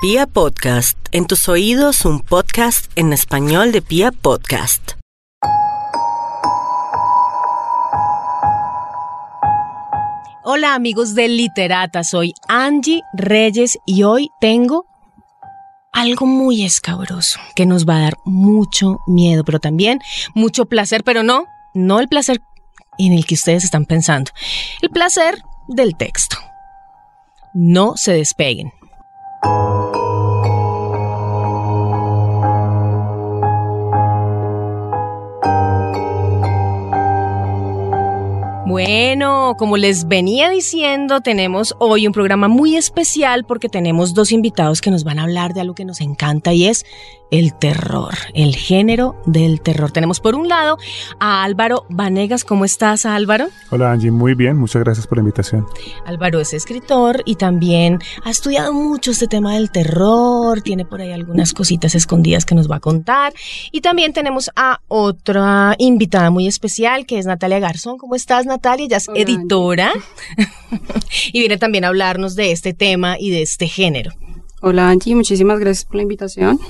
[0.00, 4.92] Pia Podcast, en tus oídos un podcast en español de Pia Podcast.
[10.42, 14.86] Hola amigos de Literata, soy Angie Reyes y hoy tengo
[15.92, 20.00] algo muy escabroso que nos va a dar mucho miedo, pero también
[20.34, 21.44] mucho placer, pero no,
[21.74, 22.40] no el placer
[22.96, 24.30] en el que ustedes están pensando,
[24.80, 26.38] el placer del texto.
[27.52, 28.72] No se despeguen.
[38.70, 44.80] Bueno, como les venía diciendo, tenemos hoy un programa muy especial porque tenemos dos invitados
[44.80, 46.86] que nos van a hablar de algo que nos encanta y es
[47.32, 49.92] el terror, el género del terror.
[49.92, 50.78] Tenemos por un lado
[51.20, 52.44] a Álvaro Vanegas.
[52.44, 53.46] ¿Cómo estás, Álvaro?
[53.70, 54.10] Hola, Angie.
[54.10, 54.56] Muy bien.
[54.56, 55.64] Muchas gracias por la invitación.
[56.06, 60.60] Álvaro es escritor y también ha estudiado mucho este tema del terror.
[60.62, 63.32] Tiene por ahí algunas cositas escondidas que nos va a contar.
[63.70, 67.98] Y también tenemos a otra invitada muy especial que es Natalia Garzón.
[67.98, 68.59] ¿Cómo estás, Natalia?
[68.62, 69.92] Ella es editora
[71.32, 74.12] y viene también a hablarnos de este tema y de este género.
[74.60, 75.14] Hola, Angie.
[75.14, 76.60] Muchísimas gracias por la invitación.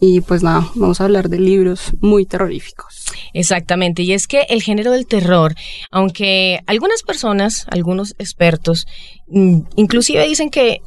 [0.00, 3.06] Y pues nada, vamos a hablar de libros muy terroríficos.
[3.32, 5.54] Exactamente, y es que el género del terror,
[5.90, 8.86] aunque algunas personas, algunos expertos,
[9.28, 10.82] mm, inclusive dicen que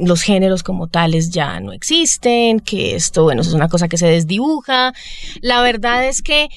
[0.00, 4.06] los géneros como tales ya no existen, que esto, bueno, es una cosa que se
[4.06, 4.92] desdibuja,
[5.40, 6.48] la verdad es que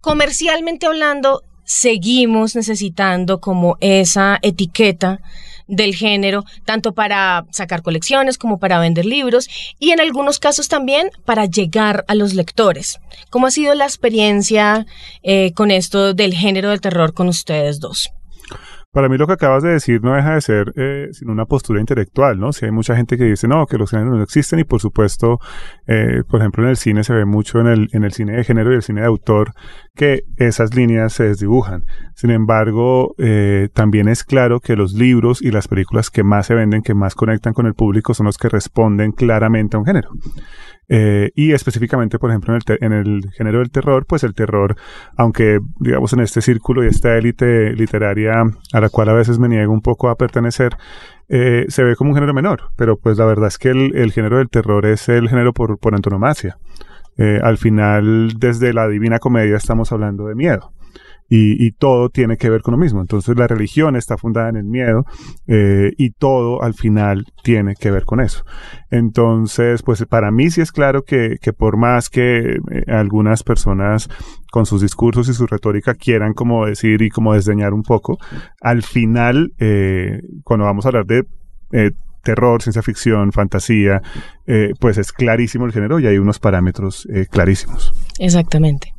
[0.00, 5.20] comercialmente hablando, seguimos necesitando como esa etiqueta
[5.68, 11.12] del género, tanto para sacar colecciones como para vender libros y en algunos casos también
[11.24, 12.98] para llegar a los lectores.
[13.30, 14.84] ¿Cómo ha sido la experiencia
[15.22, 18.10] eh, con esto del género del terror con ustedes dos?
[18.92, 21.78] Para mí lo que acabas de decir no deja de ser eh, sino una postura
[21.78, 22.52] intelectual, ¿no?
[22.52, 25.38] Si hay mucha gente que dice, no, que los géneros no existen y por supuesto,
[25.86, 28.76] eh, por ejemplo, en el cine se ve mucho en el, cine de género y
[28.76, 29.52] el cine de autor
[29.94, 31.84] que esas líneas se desdibujan.
[32.16, 36.54] Sin embargo, eh, también es claro que los libros y las películas que más se
[36.54, 40.10] venden, que más conectan con el público, son los que responden claramente a un género.
[40.92, 44.74] Eh, y específicamente, por ejemplo, en el, en el, género del terror, pues el terror,
[45.16, 48.42] aunque digamos en este círculo y esta élite literaria
[48.72, 50.76] a la cual a veces me niego un poco a pertenecer,
[51.28, 54.38] eh, se ve como un género menor, pero pues la verdad es que el, género
[54.38, 56.58] del terror es el género por, por antonomasia.
[57.16, 60.72] Eh, al final, desde la Divina Comedia estamos hablando de miedo
[61.32, 63.00] y, todo tiene que ver con lo mismo.
[63.00, 65.04] Entonces la religión está fundada en el miedo
[65.46, 68.44] eh, y todo al final tiene que ver con eso.
[68.90, 74.10] Entonces, pues para mí sí es claro que, por más que eh, algunas personas
[74.50, 78.18] con sus discursos y su retórica quieran como decir y como desdeñar un poco,
[78.60, 81.22] al final, eh, cuando vamos a hablar de
[82.24, 84.02] terror, ciencia ficción, fantasía,
[84.80, 87.94] pues es clarísimo el género y hay unos parámetros clarísimos.
[88.18, 88.92] Exactamente.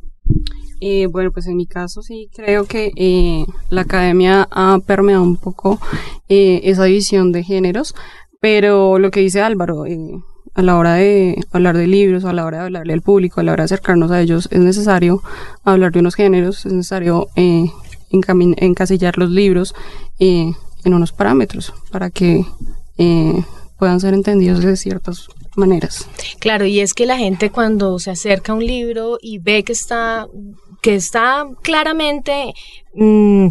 [0.84, 5.38] Eh, bueno, pues en mi caso sí creo que eh, la academia ha permeado un
[5.38, 5.80] poco
[6.28, 7.94] eh, esa división de géneros,
[8.40, 9.86] pero lo que dice Álvaro,
[10.56, 13.44] a la hora de hablar de libros, a la hora de hablarle al público, a
[13.44, 15.22] la hora de acercarnos a ellos, es necesario
[15.64, 17.28] hablar de unos géneros, es necesario
[18.10, 19.76] encasillar los libros
[20.18, 22.44] en unos parámetros para que
[23.78, 26.08] puedan ser entendidos de ciertas maneras.
[26.40, 29.74] Claro, y es que la gente cuando se acerca a un libro y ve que
[29.74, 30.28] está
[30.82, 32.54] que está claramente
[32.96, 33.48] mm,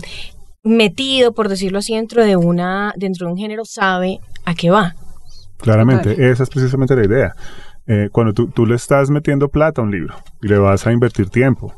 [0.64, 4.94] metido, por decirlo así, dentro de una, dentro de un género, sabe a qué va.
[5.58, 7.34] Claramente, esa es precisamente la idea.
[7.86, 10.92] Eh, cuando tú, tú le estás metiendo plata a un libro y le vas a
[10.92, 11.74] invertir tiempo,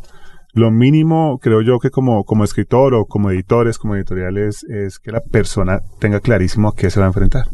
[0.54, 5.10] lo mínimo, creo yo, que como, como escritor o como editores, como editoriales, es que
[5.10, 7.46] la persona tenga clarísimo a qué se va a enfrentar.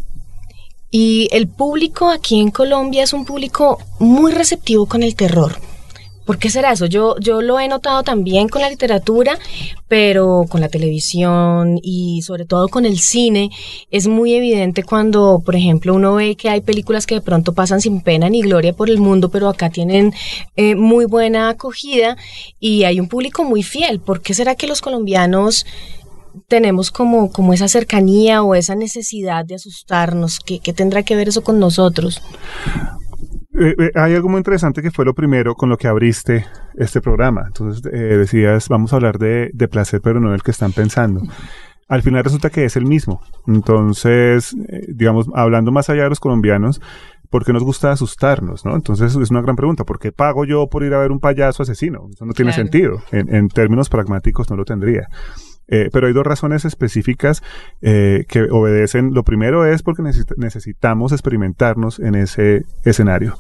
[0.91, 5.53] Y el público aquí en Colombia es un público muy receptivo con el terror.
[6.29, 6.85] ¿Por qué será eso?
[6.85, 9.39] Yo, yo lo he notado también con la literatura,
[9.89, 13.49] pero con la televisión y sobre todo con el cine.
[13.91, 17.81] Es muy evidente cuando, por ejemplo, uno ve que hay películas que de pronto pasan
[17.81, 20.13] sin pena ni gloria por el mundo, pero acá tienen
[20.55, 22.19] eh, muy buena acogida
[22.61, 23.99] y hay un público muy fiel.
[23.99, 25.65] ¿Por qué será que los colombianos
[26.47, 30.41] tenemos como, como esa cercanía o esa necesidad de asustarnos?
[30.41, 32.21] ¿Qué, qué tendrá que ver eso con nosotros?
[33.61, 36.47] Eh, eh, hay algo muy interesante que fue lo primero con lo que abriste
[36.77, 37.45] este programa.
[37.47, 41.23] Entonces eh, decías, vamos a hablar de, de, placer, pero no del que están pensando.
[41.89, 43.23] Al final resulta que es el mismo.
[43.47, 44.55] Entonces,
[44.89, 46.83] digamos, hablando más allá de los colombianos,
[47.31, 48.65] ¿por qué nos gusta asustarnos?
[48.67, 48.75] ¿no?
[48.77, 49.85] Entonces es una gran pregunta.
[49.85, 52.07] ¿Por qué pago yo por ir a ver un payaso asesino?
[52.13, 53.03] Eso no tiene sentido.
[53.11, 55.09] En, en términos pragmáticos no lo tendría.
[55.69, 57.43] Eh, pero hay dos razones específicas
[57.83, 59.13] eh, que obedecen.
[59.13, 63.37] Lo primero es porque necesitamos experimentarnos en ese escenario.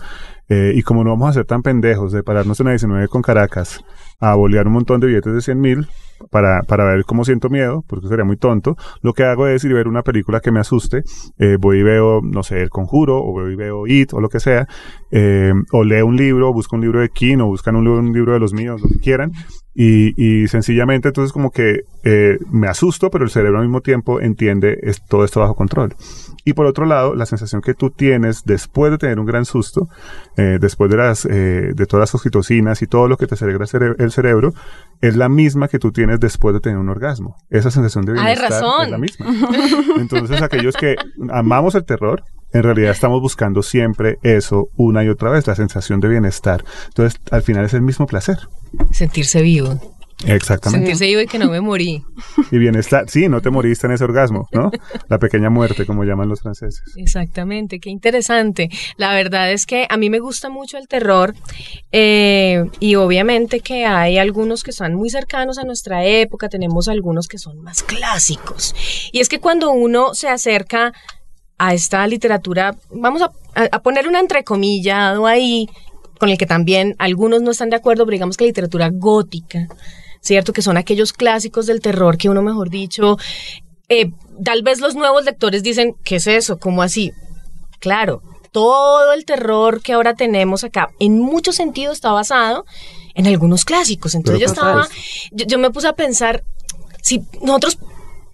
[0.50, 3.20] Eh, y como no vamos a ser tan pendejos de pararnos en la 19 con
[3.20, 3.84] Caracas
[4.19, 5.86] a bolear un montón de billetes de 100 mil
[6.30, 9.72] para, para ver cómo siento miedo, porque sería muy tonto, lo que hago es ir
[9.72, 11.04] a ver una película que me asuste,
[11.60, 14.40] voy y veo, no sé, El Conjuro, o voy y veo It, o lo que
[14.40, 14.66] sea,
[15.72, 18.40] o leo un libro, busco un libro de King, o buscan un, un libro de
[18.40, 19.30] los míos, lo que quieran,
[19.80, 24.20] y, y sencillamente entonces como que eh, me asusto, pero el cerebro al mismo tiempo
[24.20, 25.94] entiende es, todo esto bajo control.
[26.44, 29.88] Y por otro lado, la sensación que tú tienes después de tener un gran susto,
[30.36, 33.66] eh, después de las eh, de todas las oxitocinas y todo lo que te alegra
[33.98, 34.52] el cerebro,
[35.00, 37.36] es la misma que tú tienes después de tener un orgasmo.
[37.48, 38.50] Esa sensación de bienestar
[38.82, 39.26] es la misma.
[40.00, 40.96] Entonces, aquellos que
[41.30, 46.00] amamos el terror, en realidad estamos buscando siempre eso una y otra vez, la sensación
[46.00, 46.65] de bienestar.
[46.89, 48.39] Entonces, al final es el mismo placer.
[48.93, 49.81] Sentirse vivo.
[50.27, 50.87] Exactamente.
[50.87, 52.03] Sentirse vivo y que no me morí.
[52.50, 54.71] Y bienestar, sí, no te moriste en ese orgasmo, ¿no?
[55.09, 56.83] La pequeña muerte, como llaman los franceses.
[56.97, 58.71] Exactamente, qué interesante.
[58.97, 61.35] La verdad es que a mí me gusta mucho el terror
[61.93, 67.29] eh, y obviamente que hay algunos que son muy cercanos a nuestra época, tenemos algunos
[67.29, 68.75] que son más clásicos.
[69.12, 70.93] Y es que cuando uno se acerca
[71.58, 75.69] a esta literatura, vamos a, a poner una entrecomillado ahí,
[76.19, 79.69] con el que también algunos no están de acuerdo, pero digamos que la literatura gótica,
[80.20, 80.52] ¿cierto?
[80.52, 83.19] Que son aquellos clásicos del terror que uno, mejor dicho,
[83.88, 84.12] eh,
[84.44, 86.58] tal vez los nuevos lectores dicen, ¿qué es eso?
[86.58, 87.12] ¿Cómo así?
[87.78, 88.22] Claro,
[88.52, 92.64] todo el terror que ahora tenemos acá, en muchos sentidos está basado
[93.14, 94.14] en algunos clásicos.
[94.14, 94.88] Entonces yo estaba,
[95.32, 96.44] yo, me puse a pensar,
[97.02, 97.78] si nosotros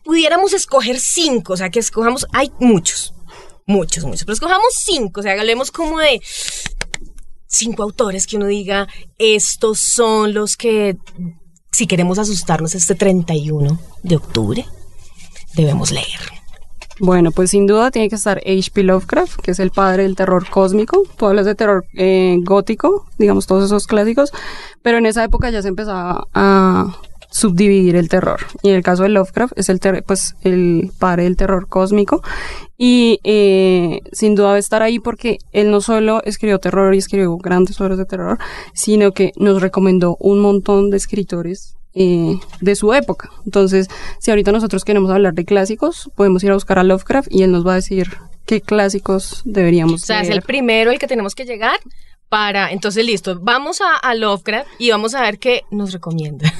[0.03, 3.14] pudiéramos escoger cinco, o sea, que escojamos, hay muchos,
[3.67, 6.21] muchos, muchos, pero escojamos cinco, o sea, hablemos como de
[7.47, 8.89] cinco autores que uno diga,
[9.19, 10.97] estos son los que,
[11.73, 14.67] si queremos asustarnos este 31 de octubre,
[15.55, 16.21] debemos leer.
[17.01, 18.85] Bueno, pues sin duda tiene que estar H.P.
[18.85, 21.03] Lovecraft, que es el padre del terror cósmico.
[21.17, 24.33] Tú hablas de terror eh, gótico, digamos todos esos clásicos,
[24.83, 26.97] pero en esa época ya se empezaba a
[27.35, 28.39] subdividir el terror.
[28.63, 32.23] Y en el caso de Lovecraft es el, pues, el padre del terror cósmico.
[32.79, 37.37] Y eh, sin duda debe estar ahí porque él no solo escribió terror y escribió
[37.39, 38.39] grandes obras de terror,
[38.73, 43.31] sino que nos recomendó un montón de escritores eh, de su época.
[43.45, 43.89] Entonces,
[44.21, 47.51] si ahorita nosotros queremos hablar de clásicos, podemos ir a buscar a Lovecraft y él
[47.51, 48.13] nos va a decir
[48.47, 51.81] qué clásicos deberíamos O sea, es el primero el que tenemos que llegar
[52.29, 52.71] para...
[52.71, 56.53] Entonces, listo, vamos a, a Lovecraft y vamos a ver qué nos recomienda.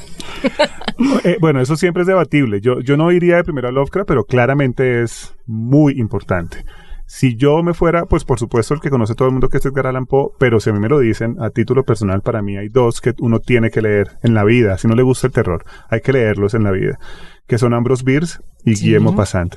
[1.25, 2.61] Eh, bueno, eso siempre es debatible.
[2.61, 6.65] Yo, yo no iría de primero a Lovecraft, pero claramente es muy importante.
[7.07, 9.67] Si yo me fuera, pues por supuesto el que conoce todo el mundo que es
[9.67, 12.57] Edgar Allan Poe, pero si a mí me lo dicen a título personal, para mí
[12.57, 14.79] hay dos que uno tiene que leer en la vida.
[14.79, 16.99] Si no le gusta el terror, hay que leerlos en la vida,
[17.47, 19.57] que son Ambrose Bierce y Guillermo Passant.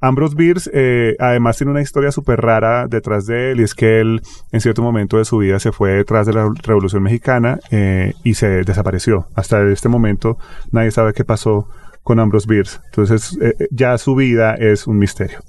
[0.00, 4.00] Ambrose Bierce, eh, además, tiene una historia súper rara detrás de él, y es que
[4.00, 4.22] él,
[4.52, 8.34] en cierto momento de su vida, se fue detrás de la Revolución Mexicana eh, y
[8.34, 9.26] se desapareció.
[9.34, 10.38] Hasta este momento,
[10.70, 11.68] nadie sabe qué pasó
[12.04, 12.78] con Ambrose Bierce.
[12.86, 15.40] Entonces, eh, ya su vida es un misterio.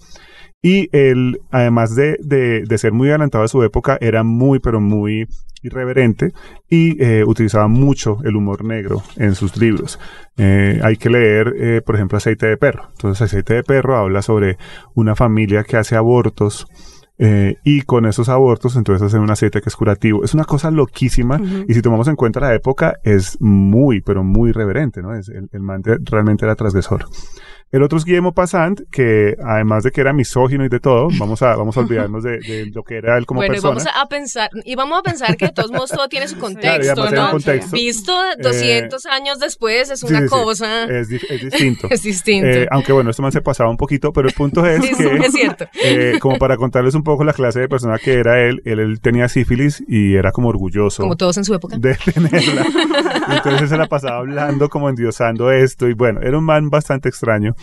[0.61, 4.81] Y él, además de, de, de, ser muy adelantado a su época, era muy, pero
[4.81, 5.25] muy
[5.61, 6.31] irreverente
[6.69, 9.99] y eh, utilizaba mucho el humor negro en sus libros.
[10.37, 12.89] Eh, hay que leer, eh, por ejemplo, Aceite de Perro.
[12.91, 14.57] Entonces, Aceite de Perro habla sobre
[14.95, 16.67] una familia que hace abortos
[17.21, 20.23] eh, y con esos abortos, entonces hacen un aceite que es curativo.
[20.23, 21.39] Es una cosa loquísima.
[21.67, 25.13] Y si tomamos en cuenta la época, es muy, pero muy reverente, ¿no?
[25.13, 27.05] Es, el, el man realmente era transgresor.
[27.71, 31.43] El otro es Guillermo Passant, que además de que era misógino y de todo, vamos
[31.43, 33.75] a, vamos a olvidarnos de, de lo que era él como bueno, persona.
[33.75, 36.37] Bueno, vamos a pensar, y vamos a pensar que de todos modos todo tiene su
[36.39, 37.31] contexto, claro, ¿no?
[37.31, 37.71] Contexto.
[37.71, 38.11] Visto
[38.41, 40.85] 200 eh, años después es una sí, sí, cosa...
[40.85, 41.87] Es, es, distinto.
[41.91, 42.47] es distinto.
[42.47, 45.17] Eh, aunque bueno, esto más se pasaba un poquito, pero el punto es que...
[45.17, 45.65] es cierto.
[45.83, 48.99] Eh, como para contarles un poco la clase de persona que era él, él, él,
[48.99, 51.03] tenía sífilis y era como orgulloso.
[51.03, 51.77] Como todos en su época.
[51.77, 52.65] De tenerla.
[53.29, 57.55] Entonces se la pasaba hablando, como endiosando esto, y bueno, era un man bastante extraño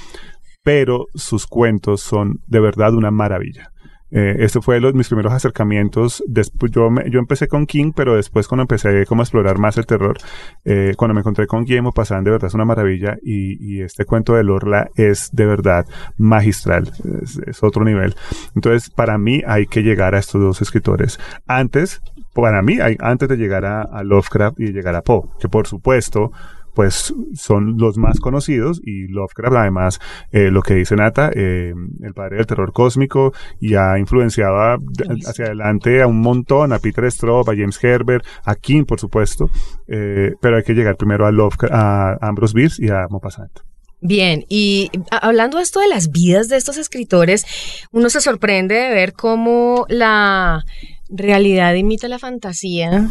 [0.63, 3.71] pero sus cuentos son de verdad una maravilla.
[4.11, 6.23] Eh, este fue los, mis primeros acercamientos.
[6.27, 6.89] Después, yo,
[7.19, 10.17] empecé con King, pero después cuando empecé como a explorar más el terror,
[10.65, 14.35] eh, cuando me encontré con Guillermo Pasan, de verdad es una maravilla y, este cuento
[14.35, 15.87] de Lorla es de verdad
[16.17, 16.91] magistral,
[17.23, 18.15] es, otro nivel.
[18.55, 21.19] Entonces, para mí hay que llegar a estos dos escritores.
[21.47, 22.01] Antes,
[22.35, 26.33] para mí, antes de llegar a Lovecraft y llegar a Poe, que por supuesto
[26.77, 29.99] pues son los más conocidos y Lovecraft además
[30.31, 34.79] eh, lo que dice Nata, eh, el padre del terror cósmico y ha influenciado a,
[35.27, 39.49] hacia adelante a un montón, a Peter Straub, a James Herbert, a King por supuesto,
[39.89, 43.59] eh, pero hay que llegar primero a Lovecraft, a Ambrose Bierce y a Maupassant.
[44.03, 47.47] Bien, y hablando esto de las vidas de estos escritores,
[47.91, 50.63] uno se sorprende de ver cómo la
[51.09, 53.11] realidad imita la fantasía.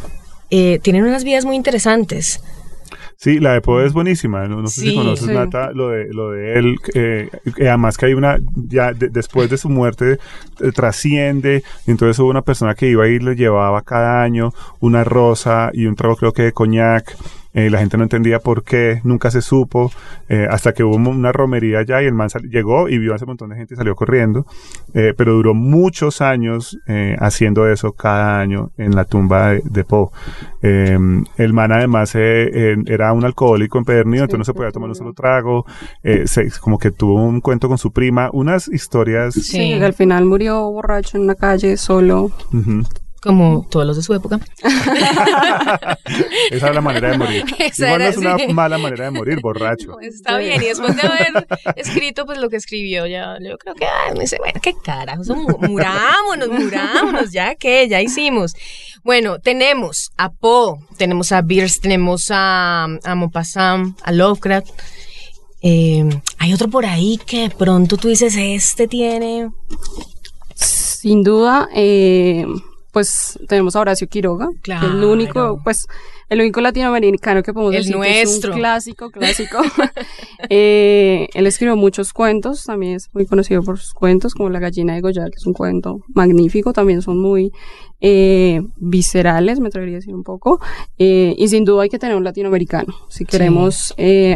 [0.52, 2.42] Eh, tienen unas vidas muy interesantes.
[3.18, 4.48] Sí, la de Poe es buenísima.
[4.48, 6.76] No, sé si conoces, Nata, lo de, lo de él.
[6.94, 7.30] Eh,
[7.62, 10.20] además que hay una, ya después de su muerte,
[10.60, 11.64] eh, trasciende.
[11.88, 15.96] entonces hubo una persona que iba y le llevaba cada año una rosa y un
[15.96, 17.16] trago, creo que de coñac.
[17.56, 19.90] Eh, la gente no entendía por qué, nunca se supo,
[20.28, 23.26] eh, hasta que hubo una romería allá y el man llegó y vio a ese
[23.26, 24.46] montón de gente y salió corriendo,
[24.94, 26.78] eh, pero duró muchos años
[27.20, 30.10] haciendo eso cada año en la tumba de, Poe.
[30.62, 35.66] el man además era un alcohólico empedernido, entonces no se podía tomar un solo trago,
[36.60, 39.34] como que tuvo un cuento con su prima, unas historias...
[39.34, 42.32] Sí, al final murió borracho en una calle solo
[43.26, 44.40] como todos los de su época.
[46.52, 47.44] Esa es la manera de morir.
[47.78, 50.00] Igual no es una mala manera de morir, borracho.
[50.02, 53.88] está bien, y después de haber escrito pues lo que escribió, ya yo creo que,
[54.14, 55.24] me dice, bueno, qué carajo,
[55.60, 58.54] murámonos, murámonos, ya que, ya hicimos.
[59.04, 64.70] Bueno, tenemos a Poe, tenemos a Bierce, tenemos a, a Maupassant, a Lovecraft.
[65.64, 69.50] Eh, hay otro por ahí que pronto tú dices, este tiene...
[70.56, 72.46] Sin duda, eh,
[72.96, 75.86] pues tenemos a Horacio Quiroga, que es el único, pues,
[76.30, 79.58] el único latinoamericano que podemos decir que es un clásico, clásico.
[80.50, 84.94] Eh, él escribió muchos cuentos, también es muy conocido por sus cuentos, como La gallina
[84.94, 87.52] de Goya, que es un cuento magnífico, también son muy
[88.00, 90.62] eh, viscerales, me atrevería a decir un poco,
[90.98, 92.96] eh, y sin duda hay que tener un latinoamericano.
[93.10, 93.94] Si queremos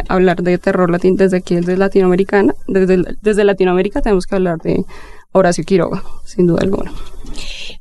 [0.09, 4.83] hablar de terror latín desde aquí, desde Latinoamericana, desde, desde Latinoamérica tenemos que hablar de
[5.31, 6.91] Horacio Quiroga, sin duda alguna.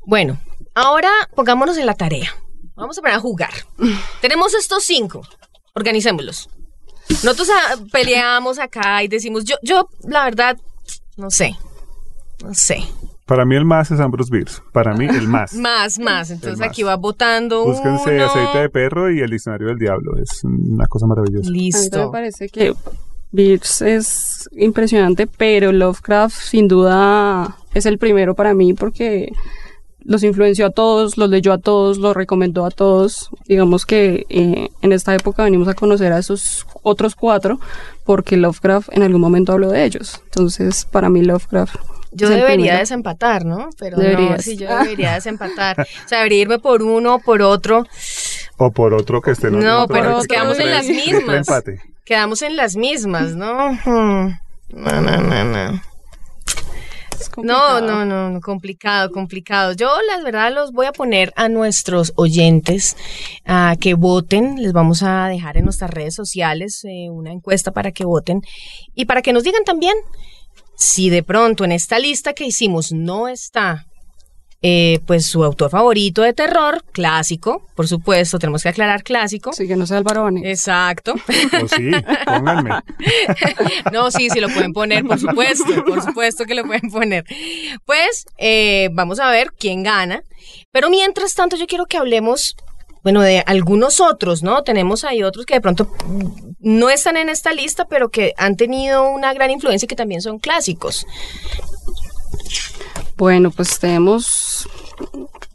[0.05, 0.39] Bueno,
[0.81, 2.31] Ahora pongámonos en la tarea.
[2.77, 3.51] Vamos a poner a jugar.
[4.21, 5.23] Tenemos estos cinco.
[5.75, 6.49] Organicémoslos.
[7.11, 10.57] Nosotros ah, peleamos acá y decimos, yo, yo, la verdad,
[11.17, 11.57] no sé.
[12.45, 12.85] No sé.
[13.27, 14.63] Para mí el más es Ambrose Bierce.
[14.73, 15.53] Para mí el más.
[15.55, 16.31] más, más.
[16.31, 20.17] Entonces aquí va votando Búsquense aceite de perro y el diccionario del diablo.
[20.17, 21.51] Es una cosa maravillosa.
[21.51, 22.07] Listo.
[22.07, 22.73] me parece que
[23.33, 29.33] Bierce es impresionante, pero Lovecraft sin duda es el primero para mí porque
[30.09, 33.29] los influenció a todos, los leyó a todos, los recomendó a todos.
[33.47, 37.61] Digamos que eh, en esta época venimos a conocer a esos otros cuatro
[38.05, 40.23] porque Lovecraft en algún momento habló de ellos.
[40.25, 41.77] Entonces, para mí Lovecraft
[42.11, 43.69] yo debería desempatar, ¿no?
[43.79, 45.79] Pero no, sí, yo debería desempatar.
[45.81, 47.87] o sea, debería irme por uno o por otro.
[48.57, 51.47] O por otro que esté en No, pero quedamos en las mismas.
[52.07, 53.73] Quedamos en las mismas, ¿no?
[53.85, 54.39] Hmm.
[54.71, 55.83] No, no, no,
[57.37, 57.81] no.
[57.81, 59.73] No, no, no, complicado, complicado.
[59.73, 62.97] Yo, la verdad, los voy a poner a nuestros oyentes
[63.45, 64.63] a que voten.
[64.63, 68.43] Les vamos a dejar en nuestras redes sociales eh, una encuesta para que voten
[68.95, 69.95] y para que nos digan también
[70.77, 73.87] si de pronto en esta lista que hicimos no está
[74.61, 79.53] eh, pues su autor favorito de terror, clásico, por supuesto, tenemos que aclarar clásico.
[79.53, 80.05] Sí, que no sea el
[80.45, 81.15] Exacto.
[81.15, 81.91] O sí,
[82.25, 82.71] pónganme.
[83.93, 87.25] no, sí, sí lo pueden poner, por supuesto, por supuesto que lo pueden poner.
[87.85, 90.23] Pues eh, vamos a ver quién gana.
[90.73, 92.57] Pero mientras tanto, yo quiero que hablemos
[93.05, 94.65] bueno, de algunos otros, ¿no?
[94.65, 95.89] Tenemos ahí otros que de pronto
[96.59, 100.21] no están en esta lista, pero que han tenido una gran influencia y que también
[100.21, 101.07] son clásicos.
[103.19, 104.69] Bueno, pues tenemos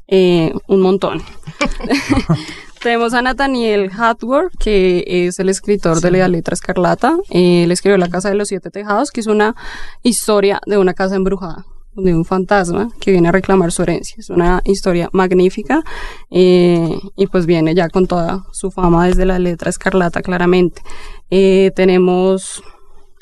[0.10, 1.24] eh, un montón.
[2.82, 7.15] tenemos a Nathaniel Hatworth, que es el escritor de la letra escarlata.
[7.29, 9.55] Eh, él escribió La Casa de los Siete Tejados, que es una
[10.03, 11.65] historia de una casa embrujada
[11.96, 14.17] de un fantasma que viene a reclamar su herencia.
[14.20, 15.84] Es una historia magnífica
[16.32, 20.82] eh, y pues viene ya con toda su fama desde la letra escarlata claramente.
[21.29, 22.62] tenemos...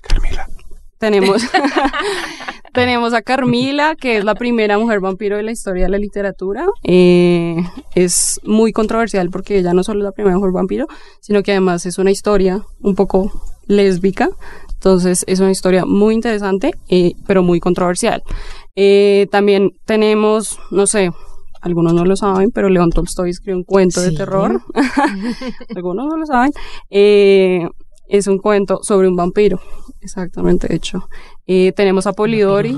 [0.02, 0.48] Carmila.
[1.02, 1.42] Tenemos,
[2.74, 6.68] tenemos a Carmila, que es la primera mujer vampiro de la historia de la literatura.
[6.84, 7.58] Eh,
[7.96, 10.88] es muy controversial porque ella no solo es la primera mujer vampiro,
[11.20, 13.32] sino que además es una historia un poco
[13.68, 14.30] lésbica.
[14.74, 18.24] Entonces es una historia muy interesante, eh, pero muy controversial.
[18.76, 21.12] Eh, también tenemos, no sé,
[21.62, 24.62] algunos no lo saben, pero León Tolstoy escribió un cuento de terror.
[25.76, 26.52] algunos no lo saben.
[28.12, 29.60] Es un cuento sobre un vampiro.
[30.02, 31.08] Exactamente, de hecho.
[31.48, 32.78] Eh, tenemos a Polidori.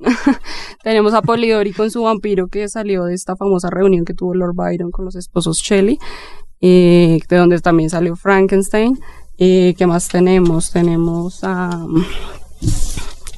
[0.82, 4.54] tenemos a Polidori con su vampiro que salió de esta famosa reunión que tuvo Lord
[4.54, 5.98] Byron con los esposos Shelley,
[6.62, 8.98] eh, de donde también salió Frankenstein.
[9.36, 10.70] Eh, ¿Qué más tenemos?
[10.70, 12.02] Tenemos a um,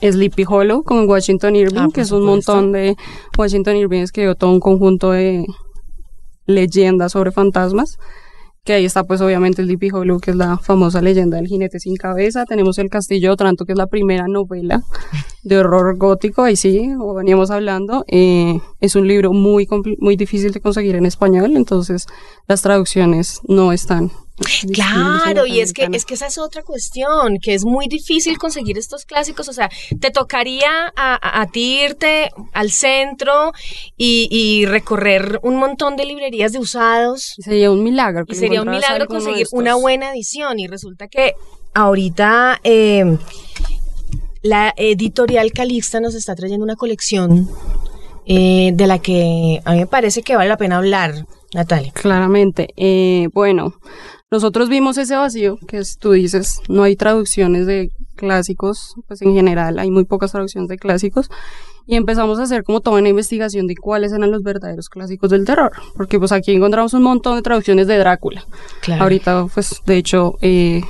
[0.00, 2.96] Sleepy Hollow con Washington Irving, ah, que es un montón de...
[3.36, 5.44] Washington Irving escribió todo un conjunto de
[6.46, 7.98] leyendas sobre fantasmas.
[8.64, 11.80] Que ahí está pues obviamente el Sleepy Hollow, que es la famosa leyenda del jinete
[11.80, 12.44] sin cabeza.
[12.44, 14.82] Tenemos el Castillo de Otranto, que es la primera novela
[15.42, 18.04] de horror gótico, ahí sí, o veníamos hablando.
[18.06, 22.06] Eh, es un libro muy, muy difícil de conseguir en español, entonces
[22.46, 24.12] las traducciones no están
[24.72, 28.78] Claro, y es que, es que esa es otra cuestión, que es muy difícil conseguir
[28.78, 29.70] estos clásicos, o sea,
[30.00, 33.52] te tocaría a, ti irte al centro
[33.96, 37.34] y, recorrer un montón de librerías de usados.
[37.38, 38.24] sería un milagro.
[38.26, 41.34] Y sería un milagro conseguir una buena edición y resulta que
[41.74, 43.18] ahorita em,
[44.42, 47.48] la editorial Calixta nos está trayendo una colección
[48.26, 51.26] eh, de la que a mí me parece que vale la pena hablar.
[51.54, 51.92] Natalia.
[51.92, 52.68] Claramente.
[52.76, 53.74] Eh, bueno,
[54.32, 59.34] nosotros vimos ese vacío, que es, tú dices, no hay traducciones de clásicos, pues en
[59.34, 61.30] general hay muy pocas traducciones de clásicos,
[61.86, 65.44] y empezamos a hacer como toda una investigación de cuáles eran los verdaderos clásicos del
[65.44, 68.46] terror, porque pues aquí encontramos un montón de traducciones de Drácula.
[68.98, 70.80] Ahorita, pues de hecho, eh,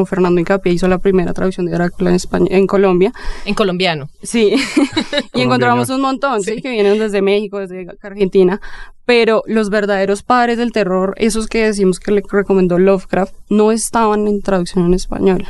[0.00, 3.12] con Fernando Incapié hizo la primera traducción de Drácula en España, en Colombia.
[3.44, 4.08] En colombiano.
[4.22, 4.54] Sí,
[5.34, 6.62] y encontramos un montón, sí.
[6.62, 8.60] que vienen desde México, desde Argentina,
[9.04, 14.26] pero los verdaderos padres del terror, esos que decimos que le recomendó Lovecraft, no estaban
[14.26, 15.46] en traducción en español.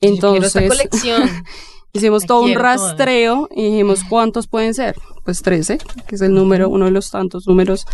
[0.00, 1.22] Entonces, colección.
[1.92, 4.96] hicimos todo un rastreo y dijimos cuántos pueden ser.
[5.24, 7.86] Pues 13, que es el número, uno de los tantos números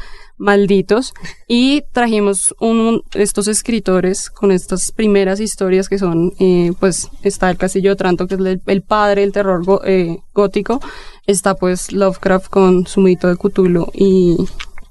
[0.42, 1.14] malditos.
[1.46, 7.56] Y trajimos un, estos escritores con estas primeras historias que son, eh, pues está el
[7.56, 10.80] Castillo de Tranto, que es el, padre del terror eh, gótico.
[11.26, 14.36] Está pues Lovecraft con su mito de Cthulhu y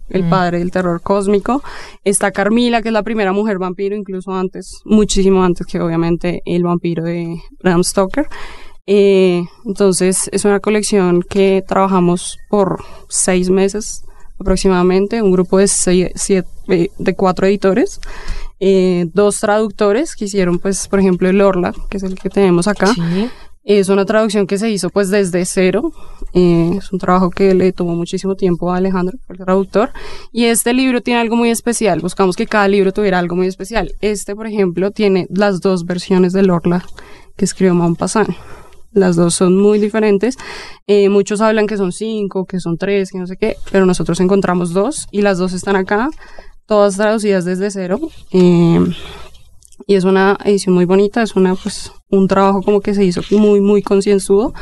[0.10, 0.30] el mm.
[0.30, 1.62] padre del terror cósmico.
[2.06, 6.64] Está Carmila, que es la primera mujer vampiro, incluso antes, muchísimo antes que obviamente el
[6.64, 8.28] vampiro de Bram Stoker.
[8.88, 14.04] Eh, entonces es una colección que trabajamos por seis meses
[14.42, 15.70] aproximadamente, un grupo de,
[16.68, 18.00] eh, de cuatro editores,
[18.60, 22.68] eh, dos traductores que hicieron pues por ejemplo el Orla, que es el que tenemos
[22.68, 23.30] acá, sí.
[23.64, 25.92] Es una traducción que se hizo pues desde cero.
[26.34, 29.92] Eh, es un trabajo que le tomó muchísimo tiempo a Alejandro, el traductor.
[30.32, 32.00] Y este libro tiene algo muy especial.
[32.00, 33.94] Buscamos que cada libro tuviera algo muy especial.
[34.02, 36.84] Este, por ejemplo, tiene las dos versiones del Orla
[37.38, 38.36] que escribió Maupassant.
[38.92, 40.38] Las dos son muy diferentes.
[40.88, 44.20] Eh, muchos hablan que son cinco, que son tres, que no sé qué, pero nosotros
[44.20, 46.10] encontramos dos y las dos están acá,
[46.66, 48.00] todas traducidas desde cero.
[48.32, 48.80] Eh,
[49.88, 53.22] y es una edición muy bonita, es una pues un trabajo como que se hizo
[53.32, 54.54] muy muy concienzudo.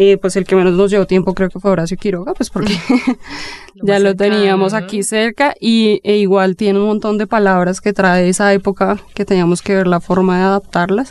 [0.00, 2.72] Eh, pues el que menos nos llevó tiempo creo que fue Horacio Quiroga, pues porque
[3.82, 8.28] ya lo teníamos aquí cerca y e igual tiene un montón de palabras que trae
[8.28, 11.10] esa época que teníamos que ver la forma de adaptarlas.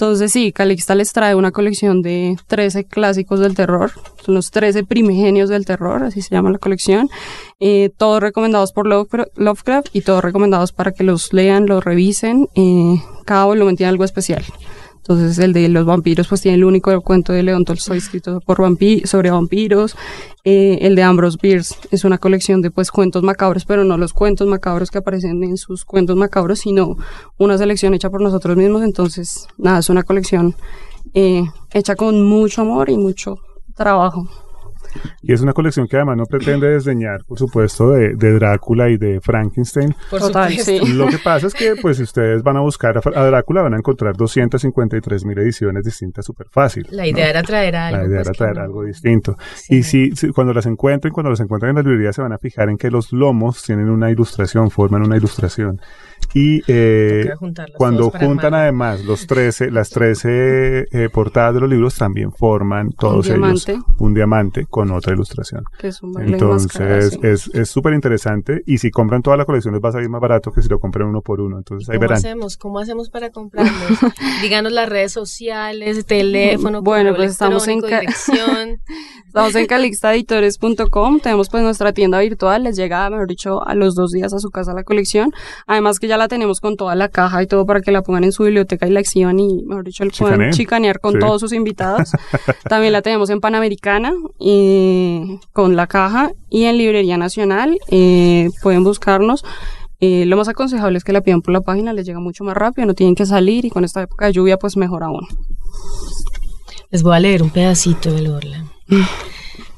[0.00, 3.92] Entonces sí, Calixta les trae una colección de 13 clásicos del terror,
[4.24, 7.10] son los 13 primigenios del terror, así se llama la colección,
[7.60, 12.94] eh, todos recomendados por Lovecraft y todos recomendados para que los lean, los revisen, eh,
[13.26, 14.42] cada volumen tiene algo especial.
[15.00, 18.58] Entonces el de los vampiros pues tiene el único cuento de León Tolstoy escrito por
[19.04, 19.96] sobre vampiros.
[20.44, 24.12] Eh, el de Ambrose Bierce es una colección de pues cuentos macabros, pero no los
[24.12, 26.96] cuentos macabros que aparecen en sus cuentos macabros, sino
[27.38, 28.82] una selección hecha por nosotros mismos.
[28.82, 30.54] Entonces nada, es una colección
[31.14, 33.38] eh, hecha con mucho amor y mucho
[33.74, 34.28] trabajo.
[35.30, 39.20] Y es una colección que además no pretende desdeñar, por supuesto, de, Drácula y de
[39.20, 39.94] Frankenstein.
[40.10, 40.80] Por Total, sí.
[40.92, 43.76] Lo que pasa es que, pues, si ustedes van a buscar a, Drácula, van a
[43.76, 46.84] encontrar 253 mil ediciones distintas súper fácil.
[46.90, 47.98] La idea era traer algo.
[47.98, 49.36] La idea pues, era traer algo distinto.
[49.68, 52.68] Y si, cuando las encuentren, cuando las encuentren en la librería, se van a fijar
[52.68, 55.80] en que los lomos tienen una ilustración, forman una ilustración.
[56.34, 57.30] Y eh,
[57.76, 63.28] cuando juntan además los 13, las 13 eh, portadas de los libros, también forman todos
[63.28, 63.66] ellos
[63.98, 65.64] un diamante con otra ilustración.
[66.18, 70.20] Entonces es súper interesante y si compran toda la colección les va a salir más
[70.20, 71.58] barato que si lo compran uno por uno.
[71.58, 72.56] Entonces ahí ¿Cómo hacemos?
[72.56, 73.72] ¿Cómo hacemos para comprarlos?
[74.42, 78.80] Díganos las redes sociales, teléfono, bueno, pues estamos en dirección.
[79.26, 84.12] estamos en calixtaeditores.com, tenemos pues nuestra tienda virtual, les llega, mejor dicho, a los dos
[84.12, 85.32] días a su casa la colección.
[85.66, 88.24] Además que ya la tenemos con toda la caja y todo para que la pongan
[88.24, 91.52] en su biblioteca y la exhiban y, mejor dicho, el puedan chicanear con todos sus
[91.52, 92.12] invitados.
[92.68, 97.78] También la tenemos en Panamericana y con la caja y en Librería Nacional.
[97.88, 99.44] Eh, pueden buscarnos.
[99.98, 102.56] Eh, lo más aconsejable es que la pidan por la página, les llega mucho más
[102.56, 105.26] rápido, no tienen que salir y con esta época de lluvia pues mejor aún.
[106.90, 108.64] Les voy a leer un pedacito del Orla.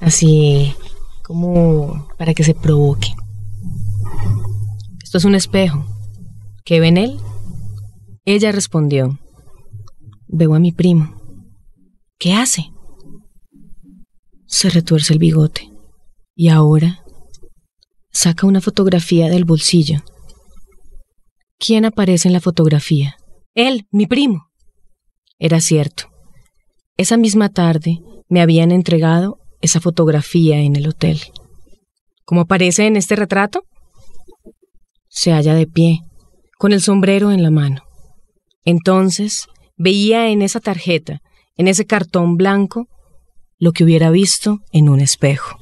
[0.00, 0.74] Así
[1.22, 3.14] como para que se provoque.
[5.02, 5.84] Esto es un espejo.
[6.64, 7.18] ¿Qué ve en él?
[8.24, 9.18] Ella respondió,
[10.28, 11.20] veo a mi primo.
[12.18, 12.70] ¿Qué hace?
[14.46, 15.70] Se retuerce el bigote
[16.34, 17.04] y ahora
[18.10, 20.02] saca una fotografía del bolsillo.
[21.64, 23.16] ¿quién aparece en la fotografía?
[23.54, 24.50] Él, mi primo.
[25.38, 26.04] Era cierto.
[26.96, 31.20] Esa misma tarde me habían entregado esa fotografía en el hotel.
[32.24, 33.64] Como aparece en este retrato,
[35.08, 36.00] se halla de pie,
[36.62, 37.82] con el sombrero en la mano.
[38.64, 41.20] Entonces veía en esa tarjeta,
[41.56, 42.86] en ese cartón blanco,
[43.58, 45.58] lo que hubiera visto en un espejo.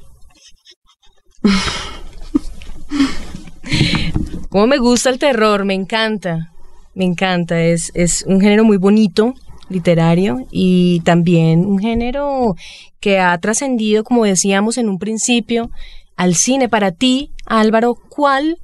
[4.49, 6.51] Cómo me gusta el terror, me encanta,
[6.93, 9.33] me encanta, es, es un género muy bonito,
[9.69, 12.53] literario, y también un género
[12.99, 15.71] que ha trascendido, como decíamos en un principio,
[16.15, 16.69] al cine.
[16.69, 18.59] Para ti, Álvaro, ¿cuál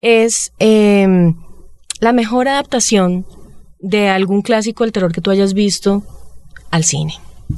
[0.00, 1.34] es em,
[2.00, 3.24] la mejor adaptación
[3.80, 6.02] de algún clásico del terror que tú hayas visto
[6.70, 7.14] al cine?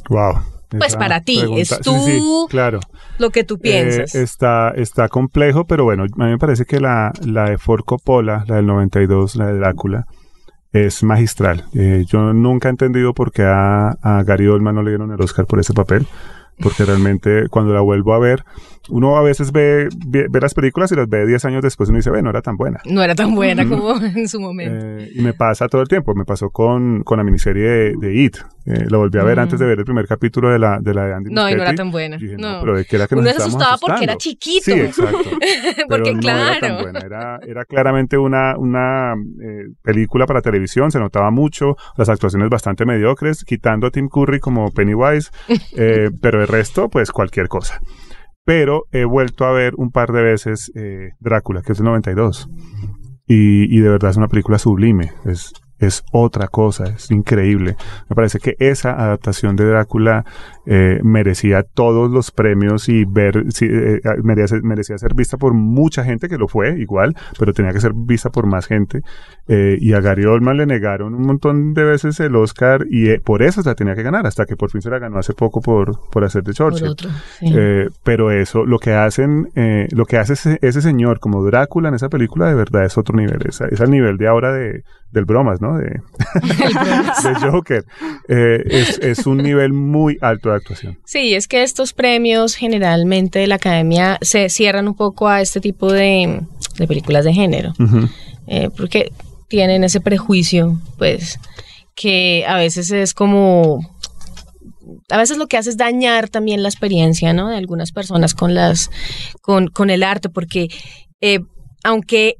[0.08, 0.34] Wow.
[0.70, 2.80] Pues para ti, es tú claro.
[3.18, 4.14] lo que tú Eh, piensas.
[4.14, 8.44] está, está complejo, pero bueno, a mí me parece que la, la de Ford Coppola,
[8.46, 10.04] la del 92, la de Drácula,
[10.72, 11.64] es magistral.
[11.72, 15.20] Eh, yo nunca he entendido por qué a, a Gary Oldman no le dieron el
[15.22, 16.06] Oscar por ese papel.
[16.60, 18.44] Porque realmente cuando la vuelvo a ver,
[18.90, 21.90] uno a veces ve, ve, ve las películas y las ve 10 años después y
[21.90, 22.80] uno dice, bueno, no era tan buena.
[22.86, 24.86] no era tan buena como en su momento.
[24.86, 26.14] Eh, y me pasa todo el tiempo.
[26.14, 28.36] Me pasó con, con la miniserie de, de It.
[28.66, 29.40] Eh, lo volví a ver Mm.
[29.40, 31.62] antes de ver el primer capítulo de la de, la de Andy no, y no
[31.62, 32.16] era tan buena.
[32.16, 32.54] Dije, no.
[32.54, 34.64] no, pero de era que Uno nos se asustaba porque era chiquito.
[34.64, 35.30] Sí, exacto.
[35.88, 36.50] porque pero no claro.
[36.50, 36.98] era tan buena.
[37.00, 42.84] Era, era claramente una, una eh, película para televisión, se notaba mucho, las actuaciones bastante
[42.84, 45.30] mediocres, quitando a Tim Curry como Pennywise,
[45.76, 47.80] eh, pero resto, pues cualquier cosa.
[48.44, 52.48] Pero he vuelto a ver un par de veces eh, Drácula, que es del 92.
[53.26, 55.12] Y, y de verdad es una película sublime.
[55.26, 57.76] Es, es otra cosa, es increíble.
[58.08, 60.24] Me parece que esa adaptación de Drácula
[60.66, 66.04] eh, merecía todos los premios y ver, sí, eh, merecía, merecía, ser vista por mucha
[66.04, 69.02] gente, que lo fue igual, pero tenía que ser vista por más gente.
[69.46, 73.20] Eh, y a Gary Oldman le negaron un montón de veces el Oscar y eh,
[73.20, 75.32] por eso se la tenía que ganar, hasta que por fin se la ganó hace
[75.32, 76.82] poco por, por hacer de Churchill.
[76.82, 77.46] Por otro, sí.
[77.56, 81.88] Eh, pero eso, lo que hacen, eh, lo que hace ese, ese, señor como Drácula
[81.88, 84.84] en esa película de verdad es otro nivel, es, es al nivel de ahora de,
[85.12, 85.67] del bromas, ¿no?
[85.76, 86.00] De,
[87.40, 87.84] de Joker.
[88.28, 90.98] Eh, es, es, un nivel muy alto de actuación.
[91.04, 95.60] Sí, es que estos premios generalmente de la academia se cierran un poco a este
[95.60, 96.42] tipo de,
[96.78, 98.10] de películas de género, uh -huh.
[98.46, 99.12] eh, porque
[99.48, 101.38] tienen ese prejuicio, pues,
[101.94, 103.80] que a veces es como
[105.10, 107.48] a veces lo que hace es dañar también la experiencia, ¿no?
[107.48, 108.90] De algunas personas con las,
[109.42, 110.68] con, con el arte, porque
[111.20, 111.40] eh,
[111.84, 112.36] aunque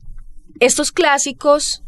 [0.60, 1.82] estos clásicos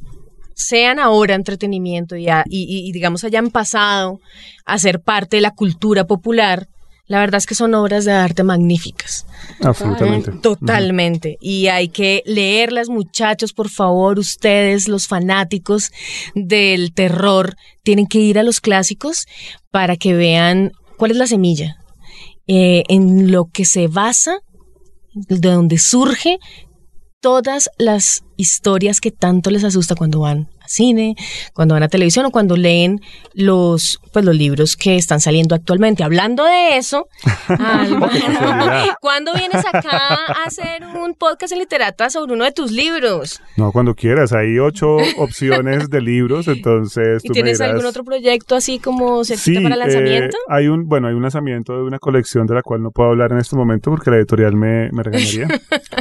[0.60, 4.20] sean ahora entretenimiento y, a, y, y, digamos hayan pasado
[4.64, 6.68] a ser parte de la cultura popular,
[7.06, 9.26] la verdad es que son obras de arte magníficas.
[9.62, 10.30] Absolutamente.
[10.40, 11.30] Totalmente.
[11.30, 11.50] Uh -huh.
[11.50, 15.90] Y hay que leerlas, muchachos, por favor, ustedes, los fanáticos
[16.36, 19.26] del terror, tienen que ir a los clásicos
[19.72, 21.78] para que vean cuál es la semilla,
[22.46, 24.38] eh, en lo que se basa,
[25.12, 26.38] de donde surge
[27.20, 31.16] todas las historias que tanto les asusta cuando van a cine,
[31.52, 33.00] cuando van a televisión o cuando leen
[33.34, 36.04] los, pues, los libros que están saliendo actualmente.
[36.04, 37.08] Hablando de eso,
[37.48, 38.08] Álvaro,
[39.00, 39.90] ¿cuándo vienes acá
[40.28, 43.40] a hacer un podcast en literata sobre uno de tus libros?
[43.56, 44.32] No, cuando quieras.
[44.32, 47.24] Hay ocho opciones de libros, entonces.
[47.24, 47.70] ¿Y tienes dirás...
[47.70, 50.36] algún otro proyecto así como cerquita sí, para lanzamiento?
[50.36, 53.10] Eh, hay un, bueno, hay un lanzamiento de una colección de la cual no puedo
[53.10, 55.48] hablar en este momento porque la editorial me, me regañaría.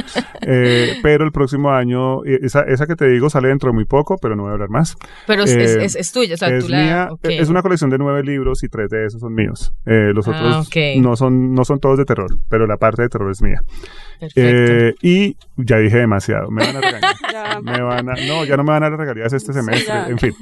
[0.42, 4.16] eh, pero el próximo año, esa, esa que te digo sale dentro de muy poco,
[4.20, 4.96] pero no voy a hablar más.
[5.26, 7.38] Pero es, eh, es, es, tuya, o sea, es tú la, mía, okay.
[7.38, 9.72] Es una colección de nueve libros y tres de esos son míos.
[9.86, 11.00] Eh, los ah, otros okay.
[11.00, 13.62] no, son, no son todos de terror, pero la parte de terror es mía.
[14.34, 17.62] Eh, y ya dije demasiado, me van a regañar.
[17.62, 20.18] me van a, no, ya no me van a dar regalías este semestre, sí, en
[20.18, 20.34] fin.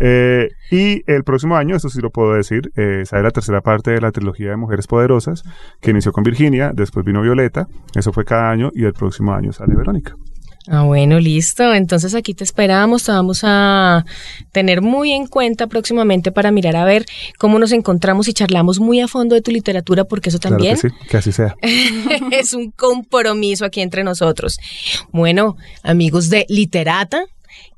[0.00, 3.90] Eh, y el próximo año, eso sí lo puedo decir, eh, sale la tercera parte
[3.90, 5.42] de la trilogía de Mujeres Poderosas,
[5.80, 9.52] que inició con Virginia, después vino Violeta, eso fue cada año, y el próximo año
[9.52, 10.14] sale Verónica.
[10.70, 11.72] Ah, bueno, listo.
[11.72, 13.04] Entonces aquí te esperamos.
[13.04, 14.04] Te vamos a
[14.52, 17.06] tener muy en cuenta próximamente para mirar a ver
[17.38, 20.94] cómo nos encontramos y charlamos muy a fondo de tu literatura, porque eso también claro
[20.94, 21.56] que, sí, que así sea.
[22.32, 24.58] es un compromiso aquí entre nosotros.
[25.10, 27.24] Bueno, amigos de Literata,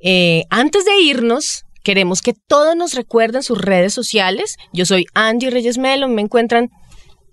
[0.00, 4.56] eh, antes de irnos, queremos que todos nos recuerden sus redes sociales.
[4.72, 6.70] Yo soy Andy Reyes Melo, me encuentran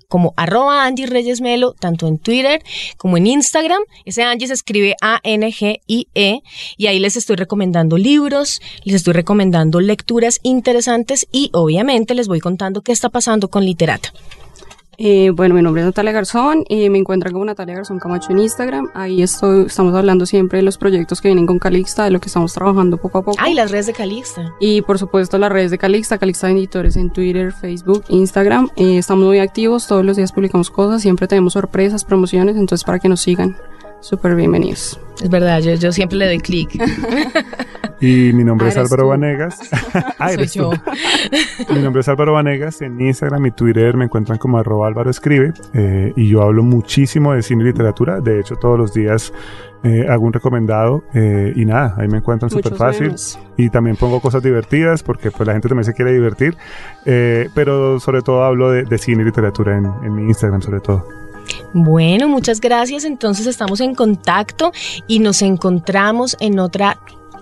[0.08, 2.62] como arroba Angie Reyes Melo, tanto en Twitter
[2.98, 3.82] como en Instagram.
[4.06, 6.42] Ese Angie se escribe A-N-G-I-E
[6.78, 12.40] y ahí les estoy recomendando libros, les estoy recomendando lecturas interesantes y obviamente les voy
[12.40, 14.14] contando qué está pasando con Literata.
[15.00, 18.40] Eh, bueno, mi nombre es Natalia Garzón y me encuentran como Natalia Garzón Camacho en
[18.40, 18.90] Instagram.
[18.96, 22.30] Ahí estoy, estamos hablando siempre de los proyectos que vienen con Calixta, de lo que
[22.30, 23.38] estamos trabajando poco a poco.
[23.40, 24.56] Ay, las redes de Calixta.
[24.60, 28.70] Y por supuesto las redes de Calixta, Calixta Editores en Twitter, Facebook, Instagram.
[28.76, 32.98] Eh, estamos muy activos, todos los días publicamos cosas, siempre tenemos sorpresas, promociones, entonces para
[32.98, 33.56] que nos sigan,
[34.02, 35.00] súper bienvenidos.
[35.22, 36.72] Es verdad, yo, yo siempre le doy clic.
[38.00, 39.10] Y mi nombre Ah, es Álvaro tú.
[39.10, 39.60] Vanegas.
[40.20, 40.60] ah, Soy eres tú.
[40.60, 40.72] yo.
[41.74, 42.82] Mi nombre es Álvaro Vanegas.
[42.82, 45.54] En Instagram y Twitter me encuentran como arroba Álvaro Escribe.
[45.74, 48.20] eh, y yo hablo muchísimo de cine y literatura.
[48.20, 49.34] De hecho, todos los días
[49.84, 51.04] eh, hago un recomendado.
[51.16, 53.08] eh, y nada, ahí me encuentran súper fácil.
[53.08, 53.40] memes.
[53.58, 56.56] Y también pongo cosas divertidas porque pues la gente también se quiere divertir.
[57.06, 60.82] eh, pero sobre todo hablo de, de cine y literatura en, en mi Instagram sobre
[60.82, 61.08] todo.
[61.74, 63.06] Bueno, muchas gracias.
[63.06, 64.72] Entonces estamos en contacto
[65.08, 66.98] y nos encontramos en otra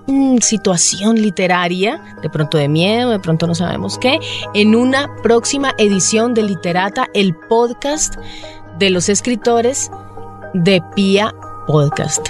[0.08, 4.20] mm, situación literaria, de pronto de miedo, de pronto no sabemos qué,
[4.54, 8.16] en una próxima edición de Literata, el podcast
[8.78, 9.90] de los escritores
[10.54, 11.34] de Pia
[11.68, 12.30] Podcast.